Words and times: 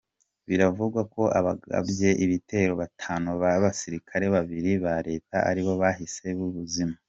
Biravugwa 0.49 1.01
ko 1.13 1.23
abagabye 1.39 2.09
ibitero 2.25 2.73
batanu 2.81 3.29
n’abasirikare 3.41 4.25
babiri 4.35 4.71
ba 4.83 4.95
Leta 5.07 5.37
aribo 5.49 5.73
bahasize 5.81 6.39
ubuzima. 6.49 6.95